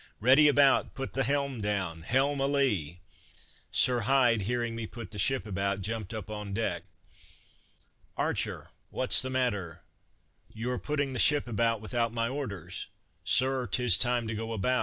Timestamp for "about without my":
11.47-12.27